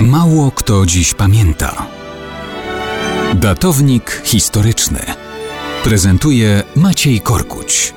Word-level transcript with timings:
Mało 0.00 0.50
kto 0.50 0.86
dziś 0.86 1.14
pamięta. 1.14 1.86
Datownik 3.34 4.22
historyczny 4.24 5.00
prezentuje 5.84 6.62
Maciej 6.76 7.20
Korkuć. 7.20 7.94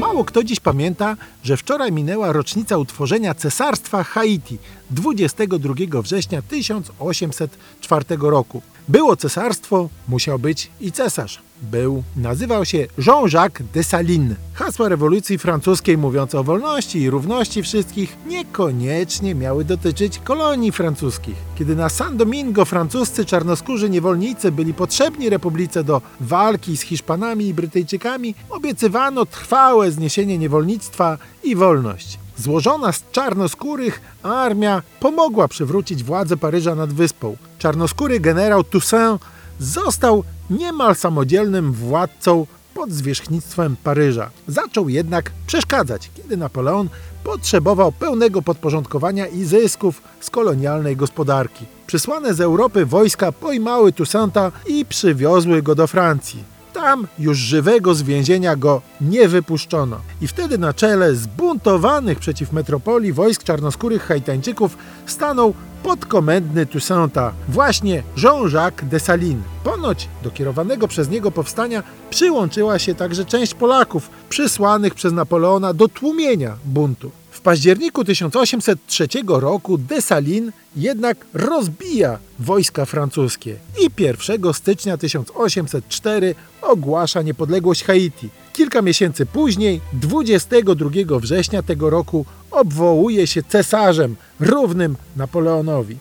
Mało 0.00 0.24
kto 0.24 0.44
dziś 0.44 0.60
pamięta, 0.60 1.16
że 1.44 1.56
wczoraj 1.56 1.92
minęła 1.92 2.32
rocznica 2.32 2.76
utworzenia 2.76 3.34
Cesarstwa 3.34 4.04
Haiti 4.04 4.58
22 4.90 6.02
września 6.02 6.42
1804 6.42 8.04
roku. 8.20 8.62
Było 8.88 9.16
cesarstwo, 9.16 9.88
musiał 10.08 10.38
być 10.38 10.70
i 10.80 10.92
cesarz. 10.92 11.47
Był, 11.62 12.02
nazywał 12.16 12.64
się 12.64 12.86
Jean-Jacques 12.98 13.66
Dessalines. 13.74 14.36
Hasła 14.54 14.88
rewolucji 14.88 15.38
francuskiej 15.38 15.98
mówiące 15.98 16.40
o 16.40 16.44
wolności 16.44 17.00
i 17.00 17.10
równości 17.10 17.62
wszystkich 17.62 18.16
niekoniecznie 18.26 19.34
miały 19.34 19.64
dotyczyć 19.64 20.18
kolonii 20.18 20.72
francuskich. 20.72 21.36
Kiedy 21.58 21.76
na 21.76 21.88
San 21.88 22.16
Domingo 22.16 22.64
francuscy 22.64 23.24
czarnoskórzy 23.24 23.90
niewolnicy 23.90 24.52
byli 24.52 24.74
potrzebni 24.74 25.30
republice 25.30 25.84
do 25.84 26.02
walki 26.20 26.76
z 26.76 26.80
Hiszpanami 26.80 27.46
i 27.46 27.54
Brytyjczykami, 27.54 28.34
obiecywano 28.50 29.26
trwałe 29.26 29.90
zniesienie 29.90 30.38
niewolnictwa 30.38 31.18
i 31.44 31.56
wolność. 31.56 32.18
Złożona 32.36 32.92
z 32.92 33.04
czarnoskórych 33.12 34.00
armia 34.22 34.82
pomogła 35.00 35.48
przywrócić 35.48 36.04
władzę 36.04 36.36
Paryża 36.36 36.74
nad 36.74 36.92
wyspą. 36.92 37.36
Czarnoskóry 37.58 38.20
generał 38.20 38.64
Toussaint 38.64 39.20
został 39.58 40.24
niemal 40.50 40.96
samodzielnym 40.96 41.72
władcą 41.72 42.46
pod 42.74 42.90
zwierzchnictwem 42.90 43.76
Paryża. 43.84 44.30
Zaczął 44.48 44.88
jednak 44.88 45.30
przeszkadzać, 45.46 46.10
kiedy 46.14 46.36
Napoleon 46.36 46.88
potrzebował 47.24 47.92
pełnego 47.92 48.42
podporządkowania 48.42 49.26
i 49.26 49.44
zysków 49.44 50.02
z 50.20 50.30
kolonialnej 50.30 50.96
gospodarki. 50.96 51.64
Przysłane 51.86 52.34
z 52.34 52.40
Europy 52.40 52.86
wojska 52.86 53.32
pojmały 53.32 53.92
Toussainta 53.92 54.52
i 54.66 54.84
przywiozły 54.86 55.62
go 55.62 55.74
do 55.74 55.86
Francji. 55.86 56.57
Tam 56.78 57.06
już 57.18 57.38
żywego 57.38 57.94
z 57.94 58.02
więzienia 58.02 58.56
go 58.56 58.82
nie 59.00 59.28
wypuszczono. 59.28 60.00
I 60.20 60.28
wtedy 60.28 60.58
na 60.58 60.74
czele 60.74 61.14
zbuntowanych 61.14 62.18
przeciw 62.18 62.52
metropolii 62.52 63.12
wojsk 63.12 63.44
czarnoskórych 63.44 64.02
Haitańczyków 64.02 64.76
stanął 65.06 65.54
podkomendny 65.82 66.66
Toussainta, 66.66 67.32
właśnie 67.48 68.02
Jean-Jacques 68.16 68.88
Dessalines. 68.88 69.44
Ponoć 69.64 70.08
do 70.22 70.30
kierowanego 70.30 70.88
przez 70.88 71.10
niego 71.10 71.30
powstania 71.30 71.82
przyłączyła 72.10 72.78
się 72.78 72.94
także 72.94 73.24
część 73.24 73.54
Polaków 73.54 74.10
przysłanych 74.28 74.94
przez 74.94 75.12
Napoleona 75.12 75.74
do 75.74 75.88
tłumienia 75.88 76.56
buntu. 76.64 77.10
W 77.38 77.40
październiku 77.40 78.04
1803 78.04 79.08
roku 79.28 79.78
Dessalines 79.78 80.54
jednak 80.76 81.26
rozbija 81.34 82.18
wojska 82.38 82.84
francuskie 82.84 83.56
i 83.80 84.02
1 84.02 84.54
stycznia 84.54 84.96
1804 84.96 86.34
ogłasza 86.62 87.22
niepodległość 87.22 87.84
Haiti. 87.84 88.28
Kilka 88.52 88.82
miesięcy 88.82 89.26
później, 89.26 89.80
22 89.92 90.90
września 91.20 91.62
tego 91.62 91.90
roku, 91.90 92.26
obwołuje 92.50 93.26
się 93.26 93.42
cesarzem 93.42 94.16
równym 94.40 94.96
Napoleonowi. 95.16 95.96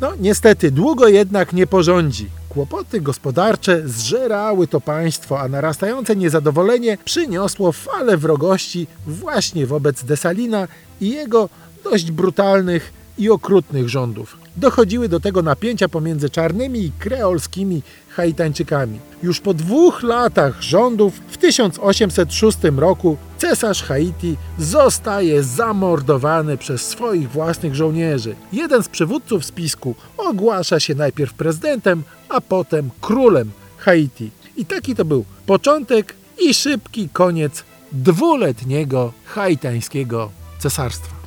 No, 0.00 0.12
niestety, 0.20 0.70
długo 0.70 1.08
jednak 1.08 1.52
nie 1.52 1.66
porządzi. 1.66 2.39
Kłopoty 2.50 3.00
gospodarcze 3.00 3.88
zżerały 3.88 4.66
to 4.66 4.80
państwo, 4.80 5.40
a 5.40 5.48
narastające 5.48 6.16
niezadowolenie 6.16 6.98
przyniosło 7.04 7.72
falę 7.72 8.16
wrogości 8.16 8.86
właśnie 9.06 9.66
wobec 9.66 10.04
Desalina 10.04 10.68
i 11.00 11.10
jego 11.10 11.48
dość 11.84 12.10
brutalnych 12.10 12.92
i 13.18 13.30
okrutnych 13.30 13.88
rządów. 13.88 14.38
Dochodziły 14.56 15.08
do 15.08 15.20
tego 15.20 15.42
napięcia 15.42 15.88
pomiędzy 15.88 16.30
czarnymi 16.30 16.80
i 16.80 16.92
kreolskimi 16.98 17.82
Haitańczykami. 18.08 18.98
Już 19.22 19.40
po 19.40 19.54
dwóch 19.54 20.02
latach 20.02 20.62
rządów 20.62 21.20
w 21.30 21.36
1806 21.36 22.58
roku 22.76 23.16
cesarz 23.38 23.82
Haiti 23.82 24.36
zostaje 24.58 25.42
zamordowany 25.42 26.56
przez 26.56 26.88
swoich 26.88 27.30
własnych 27.30 27.74
żołnierzy. 27.74 28.34
Jeden 28.52 28.82
z 28.82 28.88
przywódców 28.88 29.44
spisku 29.44 29.94
ogłasza 30.18 30.80
się 30.80 30.94
najpierw 30.94 31.34
prezydentem, 31.34 32.02
a 32.30 32.40
potem 32.40 32.90
królem 33.00 33.50
Haiti. 33.78 34.30
I 34.56 34.64
taki 34.64 34.94
to 34.94 35.04
był 35.04 35.24
początek 35.46 36.14
i 36.38 36.54
szybki 36.54 37.08
koniec 37.08 37.64
dwuletniego 37.92 39.12
haitańskiego 39.24 40.30
cesarstwa. 40.58 41.19